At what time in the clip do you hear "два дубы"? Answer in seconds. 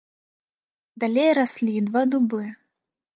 1.91-2.41